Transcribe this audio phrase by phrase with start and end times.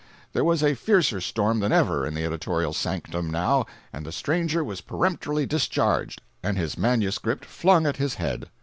[0.33, 4.63] There was a fiercer storm than ever in the editorial sanctum now, and the stranger
[4.63, 8.49] was peremptorily discharged, and his manuscript flung at his head.